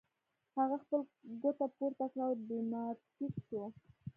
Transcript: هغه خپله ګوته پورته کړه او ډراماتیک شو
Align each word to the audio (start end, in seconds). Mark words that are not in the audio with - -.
هغه 0.57 0.75
خپله 0.83 1.03
ګوته 1.41 1.65
پورته 1.75 2.05
کړه 2.11 2.23
او 2.27 2.33
ډراماتیک 2.47 3.33
شو 3.47 3.63